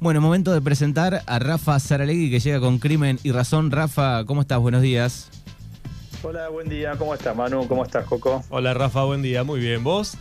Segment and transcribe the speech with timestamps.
[0.00, 3.70] Bueno, momento de presentar a Rafa Saralegui que llega con Crimen y Razón.
[3.70, 4.58] Rafa, ¿cómo estás?
[4.58, 5.30] Buenos días.
[6.22, 6.94] Hola, buen día.
[6.98, 7.66] ¿Cómo estás, Manu?
[7.68, 8.42] ¿Cómo estás, Coco?
[8.50, 9.44] Hola, Rafa, buen día.
[9.44, 9.84] Muy bien.
[9.84, 10.16] ¿Vos?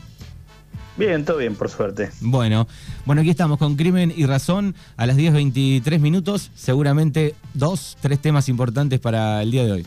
[0.96, 2.12] Bien, todo bien, por suerte.
[2.21, 2.67] Bueno,
[3.05, 6.51] bueno, aquí estamos con Crimen y Razón a las 10.23 minutos.
[6.55, 9.85] Seguramente dos, tres temas importantes para el día de hoy.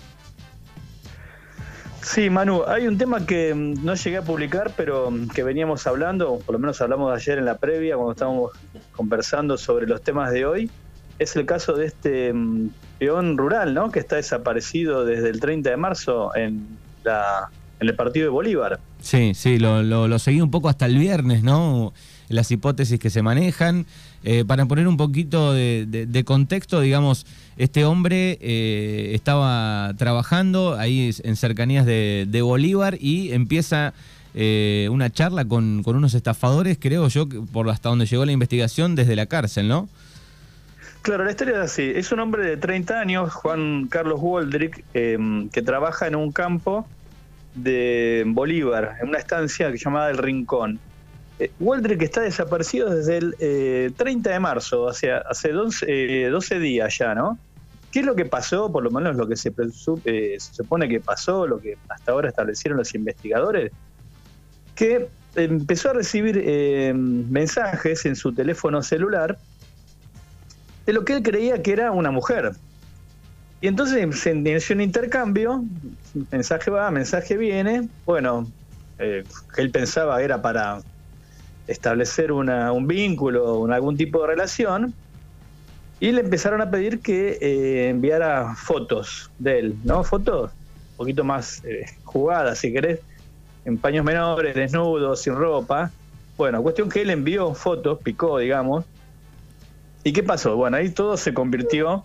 [2.07, 5.89] Sí, Manu, hay un tema que mm, no llegué a publicar, pero mm, que veníamos
[5.89, 8.53] hablando, por lo menos hablamos ayer en la previa, cuando estábamos
[8.93, 10.71] conversando sobre los temas de hoy.
[11.19, 13.91] Es el caso de este mm, peón rural, ¿no?
[13.91, 17.51] Que está desaparecido desde el 30 de marzo en, la,
[17.81, 18.79] en el partido de Bolívar.
[19.01, 21.93] Sí, sí, lo, lo, seguí un poco hasta el viernes, ¿no?
[22.29, 23.87] Las hipótesis que se manejan.
[24.25, 27.27] Eh, para poner un poquito de, contexto, digamos,
[27.57, 33.95] este hombre eh, estaba trabajando ahí en cercanías de, Bolívar y empieza
[34.35, 39.15] eh, una charla con, unos estafadores, creo yo, por hasta donde llegó la investigación desde
[39.15, 39.89] la cárcel, ¿no?
[41.03, 41.93] Claro, la historia es así.
[41.95, 46.85] Es un hombre de 30 años, Juan Carlos Waldrick, que trabaja en un campo
[47.55, 50.81] de Bolívar, en una estancia llamada El Rincón.
[51.39, 51.51] Eh,
[52.01, 57.39] está desaparecido desde el 30 eh, de marzo, hace, hace 12, 12, días ya, ¿no?
[57.91, 58.71] ¿Qué es lo que pasó?
[58.73, 59.53] Por lo menos lo que se,
[60.05, 63.73] eh, se supone que pasó, lo que hasta ahora establecieron los investigadores,
[64.75, 66.43] que empezó a recibir
[66.95, 69.39] mensajes en su teléfono celular
[70.87, 72.53] de lo que él creía que era una mujer.
[73.61, 75.65] Y entonces se inició un intercambio,
[76.31, 77.89] mensaje va, mensaje viene.
[78.05, 78.47] Bueno,
[78.99, 79.25] eh,
[79.57, 80.81] él pensaba era para
[81.67, 84.95] establecer un vínculo, un, algún tipo de relación.
[85.99, 90.05] Y le empezaron a pedir que eh, enviara fotos de él, ¿no?
[90.05, 93.01] Fotos un poquito más eh, jugadas, si querés,
[93.65, 95.91] en paños menores, desnudos, sin ropa.
[96.37, 98.85] Bueno, cuestión que él envió fotos, picó, digamos.
[100.05, 100.55] ¿Y qué pasó?
[100.57, 102.05] Bueno, ahí todo se convirtió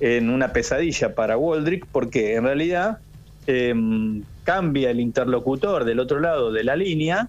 [0.00, 2.98] en una pesadilla para Waldrick porque en realidad
[3.46, 7.28] em, cambia el interlocutor del otro lado de la línea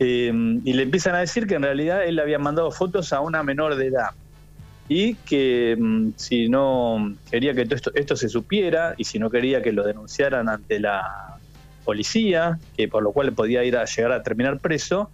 [0.00, 3.42] em, y le empiezan a decir que en realidad él había mandado fotos a una
[3.42, 4.10] menor de edad
[4.88, 9.62] y que em, si no quería que esto, esto se supiera y si no quería
[9.62, 11.38] que lo denunciaran ante la
[11.84, 15.08] policía, que por lo cual podía ir a llegar a terminar preso,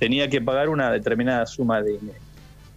[0.00, 2.18] tenía que pagar una determinada suma de dinero.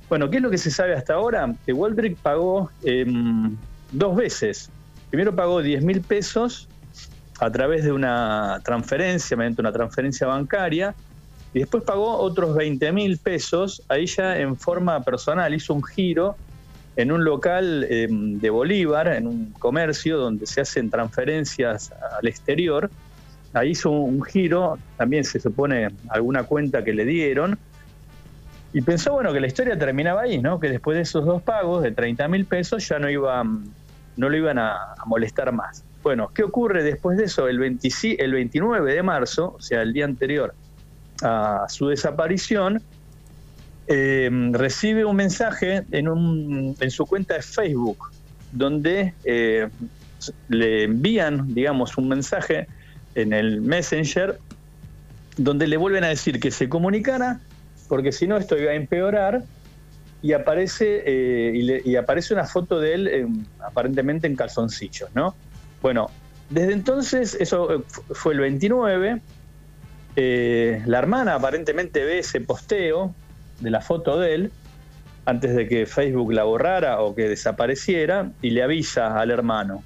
[0.10, 1.52] Bueno, ¿qué es lo que se sabe hasta ahora?
[1.66, 3.58] Que Waldrick pagó em,
[3.92, 4.70] dos veces.
[5.10, 6.68] Primero pagó 10 mil pesos
[7.40, 10.94] a través de una transferencia, mediante una transferencia bancaria,
[11.54, 16.36] y después pagó otros 20 mil pesos, ahí ya en forma personal, hizo un giro
[16.96, 22.90] en un local em, de Bolívar, en un comercio donde se hacen transferencias al exterior,
[23.54, 27.58] ahí hizo un giro, también se supone alguna cuenta que le dieron,
[28.74, 30.60] y pensó, bueno, que la historia terminaba ahí, ¿no?
[30.60, 34.36] Que después de esos dos pagos de 30 mil pesos ya no, iba, no lo
[34.36, 35.84] iban a, molestar más.
[36.02, 37.48] Bueno, ¿qué ocurre después de eso?
[37.48, 40.56] El, el 29 de marzo, o sea, el día anterior
[41.24, 42.82] a su desaparición,
[43.88, 48.12] em, recibe un mensaje en, un, en su cuenta de Facebook,
[48.52, 49.70] donde eh,
[50.50, 52.68] le envían, digamos, un mensaje
[53.16, 54.38] en el Messenger,
[55.38, 57.40] donde le vuelven a decir que se comunicara
[57.88, 59.44] porque si no esto iba a empeorar
[60.22, 63.28] y aparece, eh, y, aparece una foto de él
[63.60, 65.36] aparentemente en calzoncillos, ¿no?
[65.82, 66.10] Bueno,
[66.50, 69.22] desde entonces, eso eh, fue el 29,
[70.16, 73.14] eh, la hermana aparentemente ve ese posteo
[73.60, 74.52] de la foto de él
[75.26, 79.84] antes de que Facebook la borrara o que desapareciera y le avisa al hermano.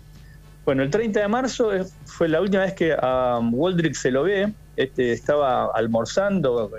[0.66, 1.72] Bueno, el 30 de marzo
[2.06, 6.72] fue la última vez que a Waldrick se lo ve, este, estaba almorzando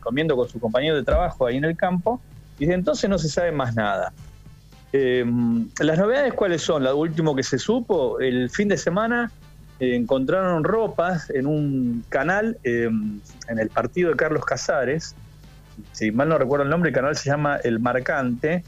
[0.00, 2.20] comiendo con su compañero de trabajo ahí en el campo,
[2.58, 4.12] y desde entonces no se sabe más nada.
[4.92, 6.84] Em, las novedades cuáles son?
[6.84, 9.45] Lo último que se supo, el fin de semana eh,
[9.78, 15.14] encontraron ropas en un canal em, en el partido de Carlos Casares,
[15.92, 18.64] si mal no recuerdo el nombre, el canal se llama El Marcante.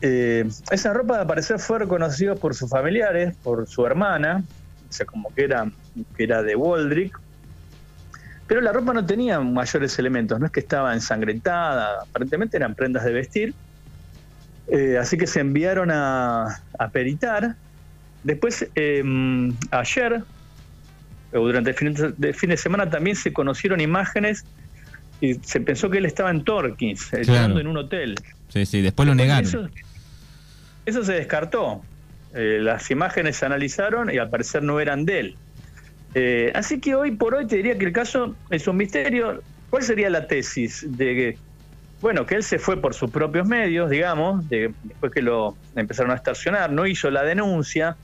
[0.00, 4.42] Eh, esa ropa de parecer fue reconocida por sus familiares, por su hermana,
[4.88, 5.70] o sea, como que era,
[6.16, 7.18] que era de Waldrick,
[8.46, 13.04] pero la ropa no tenía mayores elementos, no es que estaba ensangrentada, aparentemente eran prendas
[13.04, 13.54] de vestir.
[14.68, 16.60] Eh, así que se enviaron a,
[16.92, 17.56] peritar.
[18.26, 20.20] Después, em, ayer,
[21.32, 24.44] o durante el fin de, fin de, semana, también se conocieron imágenes
[25.20, 28.16] y se pensó que él estaba en Torkins, estando en un hotel.
[28.48, 29.70] Sí, sí, después lo negaron.
[30.84, 31.82] Eso, se descartó.
[32.34, 35.36] Eh, las imágenes se analizaron y al parecer no eran de él.
[36.14, 39.40] Eh, así que hoy por hoy te diría que el caso es un misterio.
[39.70, 41.38] ¿Cuál sería la tesis de
[42.00, 46.16] bueno, que él se fue por sus propios medios, digamos, después que lo empezaron a
[46.16, 47.96] estacionar, no hizo la denuncia,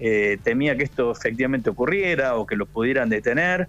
[0.00, 3.68] eh, temía que esto efectivamente ocurriera o que lo pudieran detener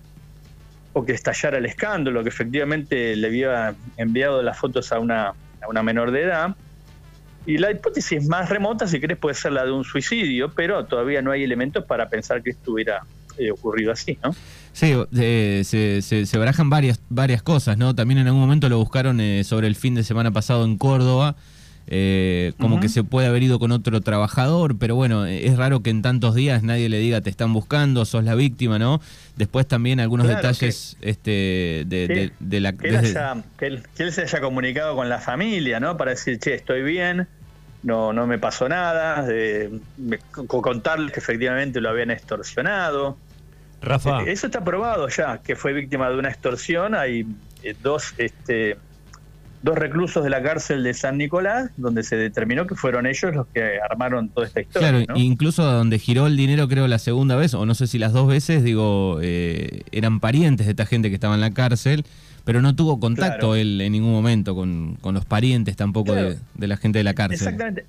[0.94, 5.28] o que estallara el escándalo, que efectivamente le había enviado las fotos a una,
[5.62, 6.56] a una menor de edad.
[7.46, 11.22] Y la hipótesis más remota, si querés, puede ser la de un suicidio, pero todavía
[11.22, 13.02] no hay elementos para pensar que esto hubiera
[13.38, 14.36] eh, ocurrido así, ¿no?
[14.74, 17.96] Sí, eh, se, se, barajan varias, varias cosas, ¿no?
[17.96, 21.36] También en algún momento lo buscaron eh, sobre el fin de semana pasado en Córdoba,
[22.60, 26.02] como que se puede haber ido con otro trabajador, pero bueno, es raro que en
[26.02, 29.02] tantos días nadie le diga te están buscando, sos la víctima, ¿no?
[29.38, 32.74] Después también algunos detalles este, de, la...
[32.74, 32.90] Que
[33.68, 35.98] él, que él se haya comunicado con la familia, ¿no?
[35.98, 37.28] Para decir, che, estoy bien,
[37.84, 39.70] no, no me pasó nada, eh,
[40.48, 43.18] contarles que efectivamente lo habían extorsionado.
[43.82, 44.24] Rafa.
[44.24, 46.96] Eh, eso está probado ya, que fue víctima de una extorsión.
[46.96, 47.26] Hay
[47.64, 48.78] eh, dos, este,
[49.62, 53.48] dos reclusos de la cárcel de San Nicolás, donde se determinó que fueron ellos los
[53.48, 54.90] que armaron toda esta historia.
[54.90, 58.14] Claro, incluso donde giró el dinero, creo, la segunda vez, o no sé si las
[58.14, 62.06] dos veces, digo, eran parientes de esta gente que estaba en la cárcel
[62.50, 66.98] pero no tuvo contacto él en ningún momento con, los parientes tampoco de, la gente
[66.98, 67.36] de la cárcel.
[67.36, 67.86] Exactamente.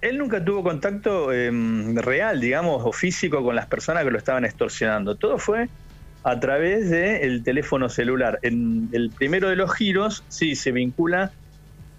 [0.00, 4.44] Él nunca tuvo contacto em, real, digamos, o físico con las personas que lo estaban
[4.44, 5.14] extorsionando.
[5.14, 5.68] Todo fue
[6.24, 8.38] a través del teléfono celular.
[8.42, 11.32] En el primero de los giros, sí, se vincula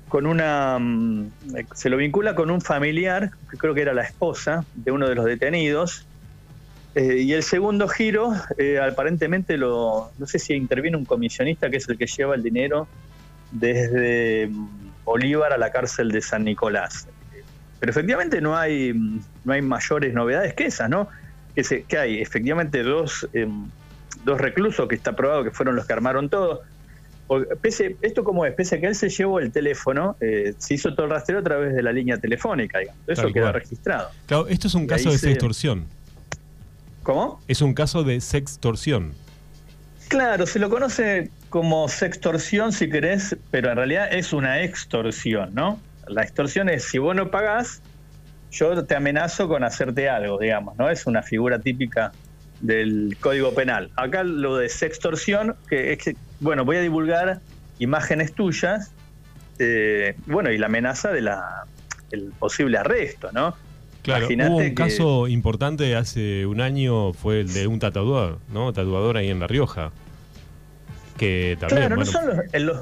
[0.07, 0.77] con una.
[0.79, 1.31] Mm,
[1.73, 5.15] se lo vincula con un familiar, que creo que era la esposa de uno de
[5.15, 6.05] los detenidos,
[6.95, 11.77] eh, y el segundo giro, eh, aparentemente, lo, no sé si interviene un comisionista que
[11.77, 12.87] es el que lleva el dinero
[13.51, 14.67] desde mm,
[15.03, 17.07] Bolívar a la cárcel de San Nicolás.
[17.79, 18.93] Pero efectivamente no hay,
[19.43, 21.09] no hay mayores novedades que esas, ¿no?
[21.55, 23.69] Que, se, que hay efectivamente dos, em,
[24.23, 26.61] dos reclusos que está probado que fueron los que armaron todo.
[27.61, 28.53] Pese, ¿Esto como es?
[28.53, 31.43] Pese a que él se llevó el teléfono, eh, se hizo todo el rastreo a
[31.43, 33.01] través de la línea telefónica, digamos.
[33.07, 34.09] Eso queda registrado.
[34.27, 35.85] Claro, esto es un caso de extorsión.
[37.01, 37.41] ¿Cómo?
[37.47, 39.13] Es un caso de sextorsión.
[40.07, 45.79] Claro, se lo conoce como sextorsión si querés, pero en realidad es una extorsión, ¿no?
[46.07, 47.81] La extorsión es si vos no pagás,
[48.51, 50.89] yo te amenazo con hacerte algo, digamos, ¿no?
[50.89, 52.11] Es una figura típica
[52.63, 53.91] del Código Penal.
[53.97, 57.41] Acá lo de sextorsión, que es que, bueno, voy a divulgar
[57.77, 58.91] imágenes tuyas,
[59.59, 61.65] eh, bueno, y la amenaza de la
[62.11, 63.55] el posible arresto, ¿no?
[64.01, 68.71] Claro, hubo un caso importante hace un año, fue el de un tatuador, ¿no?
[68.71, 69.91] Tatuador ahí en La Rioja.
[71.17, 72.23] Que también, claro, no son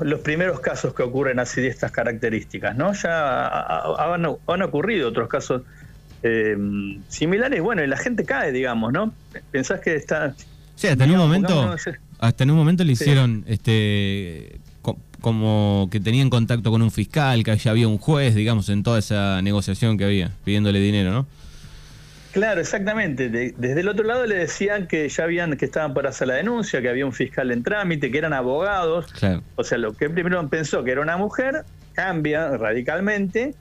[0.02, 2.94] los, primeros casos que ocurren así de estas características, ¿no?
[2.94, 5.64] Ya han, ocurrido otros casos
[6.24, 6.58] eh,
[7.08, 9.14] similares, bueno, y la gente cae, digamos, ¿no?
[9.52, 10.36] Pensás que está...
[10.76, 11.76] Sí, hasta en un momento,
[12.20, 14.60] hasta en un momento le hicieron este
[15.22, 19.00] como que tenían contacto con un fiscal, que ya había un juez, digamos, en toda
[19.00, 21.28] esa negociación que había, pidiéndole dinero, ¿no?
[22.32, 23.30] Claro, exactamente.
[23.30, 26.82] desde el otro lado le decían que ya habían, que estaban por hacer la denuncia,
[26.82, 29.14] que había un fiscal en trámite, que eran abogados.
[29.56, 33.54] O sea, lo que primero pensó que era una mujer, cambia radicalmente,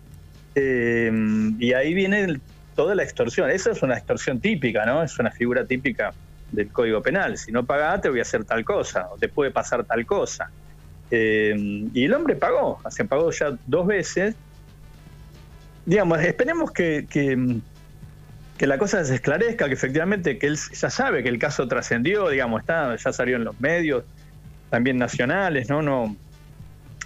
[0.54, 1.10] eh,
[1.58, 2.40] y ahí viene
[2.74, 3.50] toda la extorsión.
[3.50, 5.02] Esa es una extorsión típica, ¿no?
[5.02, 6.12] Es una figura típica
[6.52, 7.36] del Código Penal.
[7.36, 10.50] Si no pagás, te voy a hacer tal cosa, o te puede pasar tal cosa.
[11.10, 14.34] Eh, y el hombre pagó, se pagó ya dos veces.
[15.86, 21.30] Digamos, esperemos que, que, la cosa se esclarezca, que efectivamente que él ya sabe que
[21.30, 24.04] el caso trascendió, digamos, está, ya salió en los medios,
[24.68, 25.82] también nacionales, ¿no?
[25.82, 26.14] No,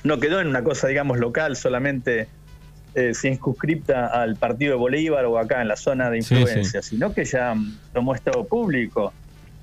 [0.03, 2.29] no quedó en una cosa, digamos, local solamente
[2.95, 7.25] eh, circunscripta al partido de Bolívar o acá en la zona de influencia, sino que
[7.25, 7.55] ya
[7.93, 9.13] tomó estado público,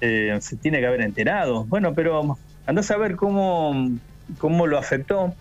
[0.01, 1.63] eh, se tiene que haber enterado.
[1.65, 3.91] Bueno, pero andás a ver cómo,
[4.37, 5.33] cómo lo afectó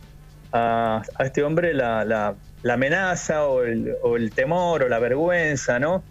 [0.52, 2.34] a, este hombre la, la,
[2.72, 6.02] amenaza o el, o el, temor o la vergüenza, ¿no?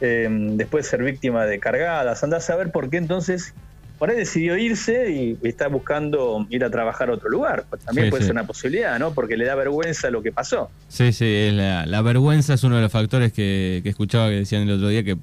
[0.00, 2.22] Eh, después de ser víctima de cargadas.
[2.22, 3.54] Andás a saber por qué entonces
[3.98, 7.64] por ahí decidió irse y, está buscando ir a trabajar a otro lugar.
[7.68, 9.12] Pues también puede ser una posibilidad, ¿no?
[9.12, 10.70] Porque le da vergüenza lo que pasó.
[10.88, 14.62] Sí, sí, la, la vergüenza es uno de los factores que, que escuchaba que decían
[14.62, 15.16] el otro día que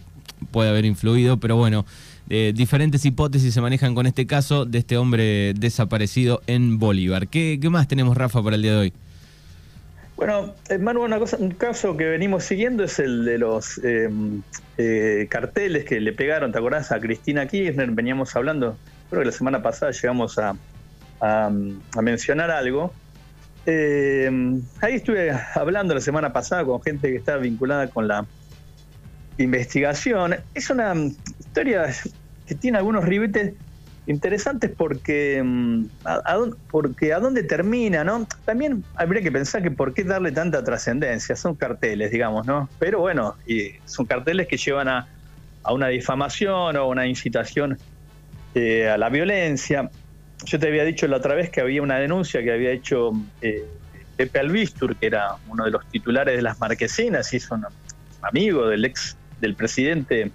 [0.51, 1.85] puede haber influido, pero bueno,
[2.29, 7.27] eh, diferentes hipótesis se manejan con este caso de este hombre desaparecido en Bolívar.
[7.27, 8.93] ¿Qué, más tenemos, Rafa, para el día de hoy?
[10.15, 14.43] Bueno, hermano, una cosa, un caso que venimos siguiendo es el de los em,
[14.77, 16.91] eh, carteles que le pegaron, ¿te acordás?
[16.91, 18.77] A Cristina Kirchner, veníamos hablando,
[19.09, 20.55] creo que la semana pasada llegamos a,
[22.01, 22.93] mencionar algo.
[23.65, 28.25] Em, ahí estuve hablando la semana pasada con gente que está vinculada con la
[29.37, 30.35] investigación.
[30.53, 30.93] Es una
[31.39, 31.93] historia
[32.45, 33.53] que tiene algunos ribetes
[34.05, 38.27] interesantes porque, mm, a, porque a dónde termina, ¿no?
[38.45, 42.69] También habría que pensar que por qué darle tanta trascendencia, son carteles, digamos, ¿no?
[42.79, 43.35] Pero bueno,
[43.85, 45.07] son carteles que llevan a,
[45.69, 47.77] una difamación o a una incitación
[48.53, 49.89] eh, a la violencia.
[50.45, 53.63] Yo te había dicho la otra vez que había una denuncia que había hecho eh,
[54.17, 57.65] Pepe Albistur, que era uno de los titulares de las marquesinas y es un
[58.21, 60.31] amigo del ex del presidente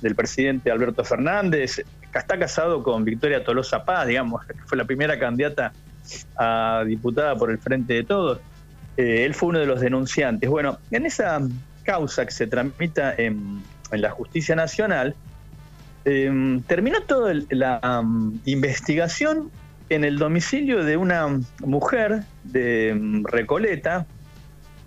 [0.00, 1.82] del presidente Alberto Fernández,
[2.18, 5.72] está casado con Victoria Tolosa Paz, digamos, que fue la primera candidata
[6.36, 8.40] a diputada por el Frente de Todos.
[8.96, 10.50] Eh, él fue uno de los denunciantes.
[10.50, 11.40] Bueno, en esa
[11.84, 13.62] causa que se tramita en,
[13.92, 15.16] la justicia nacional,
[16.04, 18.04] em, terminó toda la
[18.44, 19.50] investigación
[19.88, 24.06] en el domicilio de una mujer de em, Recoleta,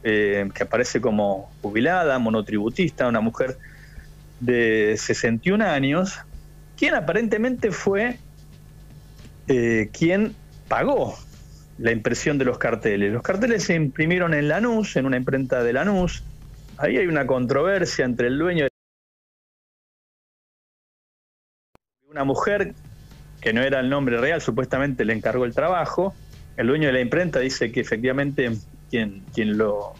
[0.03, 3.57] eh, que aparece como jubilada, monotributista, una mujer
[4.39, 6.19] de 61 años,
[6.77, 8.17] quien aparentemente fue
[9.47, 10.35] eh, quien
[10.67, 11.15] pagó
[11.77, 13.11] la impresión de los carteles.
[13.11, 16.23] Los carteles se imprimieron en Lanús, en una imprenta de Lanús.
[16.77, 18.69] Ahí hay una controversia entre el dueño de
[22.09, 22.73] una mujer
[23.41, 26.13] que no era el nombre real, supuestamente le encargó el trabajo.
[26.55, 28.51] El dueño de la imprenta dice que efectivamente
[28.89, 29.93] quien, quien lo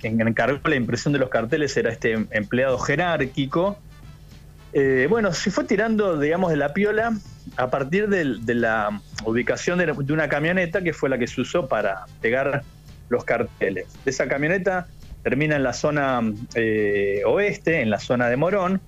[0.00, 3.78] quien encargó la impresión de los carteles era este empleado jerárquico
[4.76, 7.16] eh, bueno, se fue tirando, digamos, de la piola
[7.56, 12.06] a partir de, la ubicación de, una camioneta que fue la que se usó para
[12.20, 12.64] pegar
[13.08, 13.86] los carteles.
[14.04, 14.88] Esa camioneta
[15.22, 16.20] termina en la zona
[16.56, 18.80] eh, oeste, en la zona de Morón,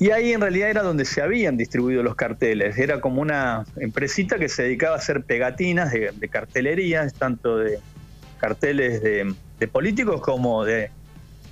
[0.00, 2.76] y ahí en realidad era donde se habían distribuido los carteles.
[2.78, 7.78] Era como una empresita que se dedicaba a hacer pegatinas de, cartelería, tanto de
[8.40, 10.90] carteles de políticos como de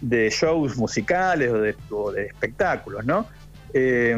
[0.00, 1.50] de shows musicales
[1.90, 3.26] o de, espectáculos, ¿no?
[3.72, 4.16] Eh,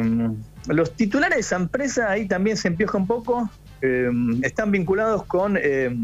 [0.67, 3.49] los titulares de esa empresa ahí también se empioja un poco,
[3.81, 4.09] eh,
[4.41, 5.95] están vinculados con eh,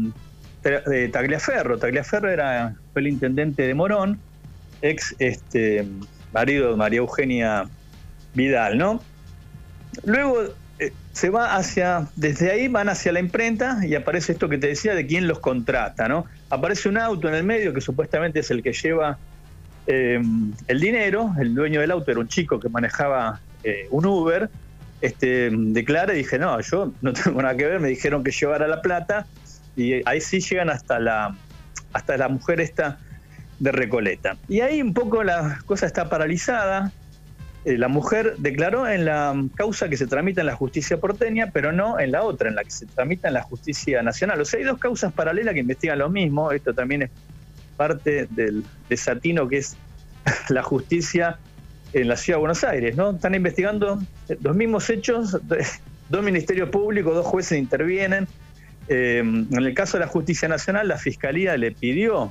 [1.12, 1.78] Tagliaferro.
[1.78, 4.20] Tagliaferro era, fue el intendente de Morón,
[4.82, 5.86] ex este,
[6.32, 7.68] marido de María Eugenia
[8.34, 9.00] Vidal, ¿no?
[10.04, 10.44] Luego
[11.12, 14.94] se va hacia, desde ahí van hacia la imprenta y aparece esto que te decía
[14.94, 16.26] de quién los contrata, ¿no?
[16.48, 19.18] Aparece un auto en el medio que supuestamente es el que lleva
[19.92, 20.22] eh,
[20.68, 24.48] el dinero, el dueño del auto era un chico que manejaba eh, un Uber,
[25.00, 28.68] este, declara y dije, no, yo no tengo nada que ver, me dijeron que llevara
[28.68, 29.26] la plata
[29.74, 31.34] y ahí sí llegan hasta la,
[31.92, 33.00] hasta la mujer esta
[33.58, 34.36] de Recoleta.
[34.48, 36.92] Y ahí un poco la cosa está paralizada.
[37.64, 41.72] Eh, la mujer declaró en la causa que se tramita en la justicia porteña, pero
[41.72, 44.40] no en la otra, en la que se tramita en la justicia nacional.
[44.40, 46.52] O sea, hay dos causas paralelas que investigan lo mismo.
[46.52, 47.10] Esto también es
[47.80, 49.74] parte del desatino que es
[50.50, 51.38] la justicia
[51.94, 53.12] en la ciudad de Buenos Aires, ¿no?
[53.12, 53.98] Están investigando
[54.42, 55.38] los mismos hechos,
[56.10, 58.28] dos ministerios públicos, dos jueces intervienen.
[58.88, 62.30] Eh, en el caso de la justicia nacional, la fiscalía le pidió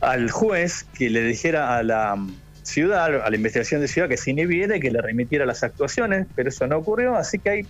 [0.00, 2.16] al juez que le dijera a la
[2.62, 6.28] ciudad, a la investigación de ciudad, que se inhibiera y que le remitiera las actuaciones,
[6.36, 7.66] pero eso no ocurrió, así que hay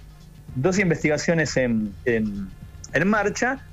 [0.56, 3.64] dos investigaciones en, en marcha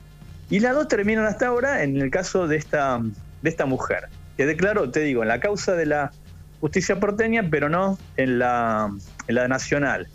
[0.50, 3.02] y las dos terminan hasta ahora en el caso de esta,
[3.42, 6.12] de esta mujer, que declaró, te digo, en la causa de la
[6.62, 8.92] justicia porteña, pero no en la,
[9.28, 10.08] en la nacional.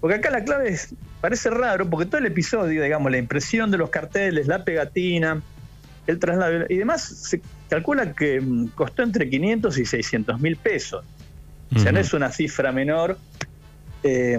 [0.00, 3.78] Porque acá la clave es, parece raro, porque todo el episodio, digamos, la impresión de
[3.78, 5.42] los carteles, la pegatina,
[6.06, 11.04] el traslado y demás, se calcula que mm, costó entre 500 y 600 mil pesos.
[11.74, 13.18] O sea, no es una cifra menor
[14.04, 14.38] eh,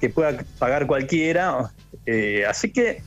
[0.00, 1.70] que pueda pagar cualquiera.
[2.06, 3.02] Eh, así que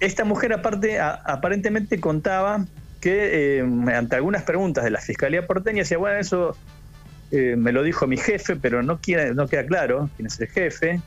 [0.00, 2.64] esta mujer aparte aparentemente contaba
[3.00, 3.62] que eh,
[3.94, 6.56] ante algunas preguntas de la Fiscalía porteña decía, bueno, eso
[7.30, 9.00] eh, me lo dijo mi jefe, pero no,
[9.34, 11.00] no queda claro quién es el jefe.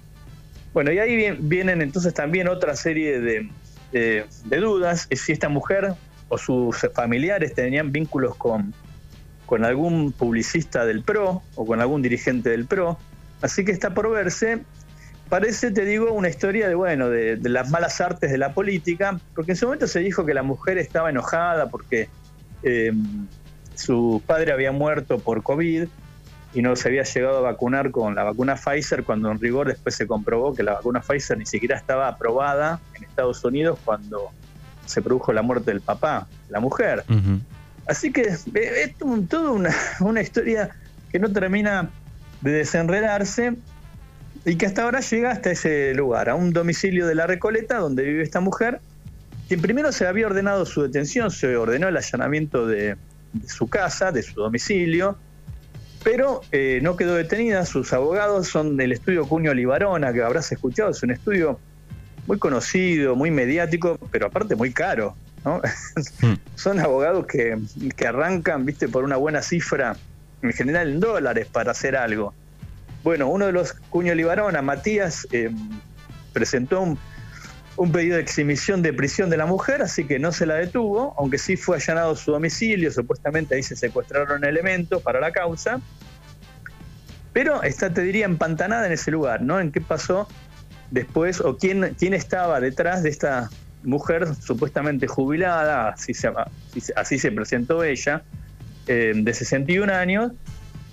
[0.73, 3.49] Bueno, y ahí vienen entonces también otra serie de,
[3.91, 5.93] de, dudas, si esta mujer
[6.29, 8.73] o sus familiares tenían vínculos con,
[9.45, 12.97] con algún publicista del PRO o con algún dirigente del PRO.
[13.41, 14.61] Así que está por verse
[15.31, 19.53] parece, te digo, una historia de, bueno, de, las malas artes de la política, porque
[19.53, 22.09] en su momento se dijo que la mujer estaba enojada porque
[22.63, 22.91] eh,
[23.73, 25.87] su padre había muerto por COVID
[26.53, 29.95] y no se había llegado a vacunar con la vacuna Pfizer, cuando en rigor después
[29.95, 34.31] se comprobó que la vacuna Pfizer ni siquiera estaba aprobada en Estados Unidos cuando
[34.85, 37.05] se produjo la muerte del papá, la mujer.
[37.87, 38.45] Así que es
[39.29, 40.71] toda una, una historia
[41.09, 41.89] que no termina
[42.41, 43.55] de desenredarse
[44.45, 48.03] y que hasta ahora llega hasta ese lugar, a un domicilio de la Recoleta donde
[48.03, 48.79] vive esta mujer,
[49.47, 52.95] quien primero se había ordenado su detención, se ordenó el allanamiento de,
[53.47, 55.17] su casa, de su domicilio,
[56.03, 60.89] Pero eh, no quedó detenida, sus abogados son del estudio Cuño Libarona, que habrás escuchado,
[60.89, 61.59] es un estudio
[62.25, 65.15] muy conocido, muy mediático, pero aparte muy caro.
[65.45, 65.61] ¿no?
[66.21, 66.35] Hmm.
[66.55, 67.57] son abogados que,
[67.95, 69.95] que arrancan, viste, por una buena cifra,
[70.41, 72.33] en general en dólares, para hacer algo.
[73.03, 75.49] Bueno, uno de los Cuño Libarona, Matías, eh,
[76.33, 76.99] presentó un,
[77.77, 81.15] un pedido de exhibición de prisión de la mujer, así que no se la detuvo,
[81.17, 85.81] aunque sí fue allanado su domicilio, supuestamente ahí se secuestraron elementos para la causa.
[87.33, 89.59] Pero está, te diría, empantanada en ese lugar, ¿no?
[89.59, 90.27] En qué pasó
[90.91, 93.49] después o quién, quién estaba detrás de esta
[93.83, 96.31] mujer supuestamente jubilada, así se,
[96.95, 98.23] así se presentó ella,
[98.87, 100.33] eh, de 61 años,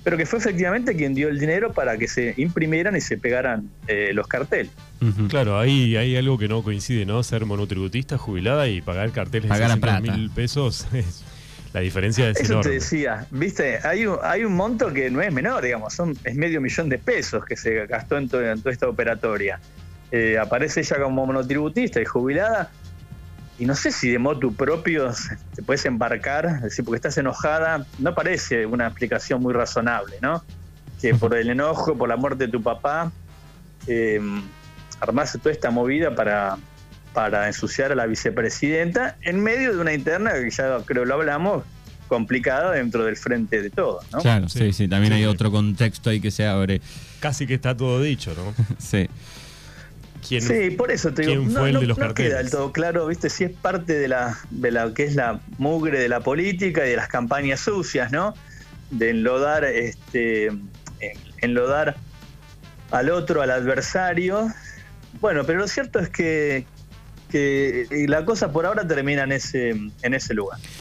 [0.08, 3.68] pero que fue efectivamente quien dio el dinero para que se imprimieran y se pegaran
[3.88, 4.72] eh, los carteles.
[5.28, 7.22] Claro, ahí hay algo que no coincide, ¿no?
[7.22, 10.86] Ser monotributista, jubilada y pagar carteles de mil pesos.
[11.74, 15.30] la diferencia es Eso te decía, viste, hay un, hay un monto que no es
[15.30, 19.60] menor, digamos, son, es medio millón de pesos que se gastó en, toda esta operatoria.
[20.10, 22.70] Eh, aparece ella como monotributista y jubilada,
[23.58, 25.12] y no sé si de motu propio
[25.54, 30.44] te puedes embarcar, es decir, porque estás enojada, no parece una explicación muy razonable, ¿no?
[31.00, 33.10] Que por el enojo, por la muerte de tu papá,
[33.88, 34.20] eh,
[35.00, 36.56] armase toda esta movida para,
[37.12, 41.64] para ensuciar a la vicepresidenta en medio de una interna que ya creo lo hablamos,
[42.06, 44.20] complicada dentro del frente de todos, ¿no?
[44.20, 46.80] Claro, sí, sí, también hay otro contexto ahí que se abre.
[47.18, 48.54] Casi que está todo dicho, ¿no?
[48.78, 49.08] sí
[50.22, 54.08] sí, por eso te digo, no, queda del todo claro, viste, si es parte de
[54.08, 58.12] la, de la que es la mugre de la política y de las campañas sucias,
[58.12, 58.34] ¿no?
[58.90, 60.50] De enlodar, este,
[61.40, 61.96] enlodar
[62.90, 64.48] al otro, al adversario.
[65.20, 66.66] Bueno, pero lo cierto es que,
[67.30, 70.58] que la cosa por ahora termina en ese, en ese lugar.